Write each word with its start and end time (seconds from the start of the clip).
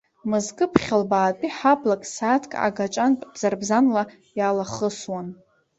Мызкы 0.29 0.65
аԥхьа 0.67 0.97
лбаатәи 1.01 1.53
ҳаблак 1.57 2.01
сааҭк 2.15 2.51
агаҿантә 2.65 3.25
бзарбзанла 3.33 4.03
иалахысуан. 4.37 5.27